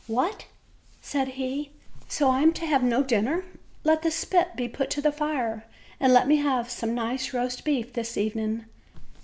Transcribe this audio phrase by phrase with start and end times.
[0.07, 0.47] "What!"
[0.99, 1.73] said he,
[2.07, 3.45] "so I am to have no dinner!
[3.83, 5.67] Let the spit be put to the fire,
[5.99, 8.65] and let me have some nice roast meat this evening."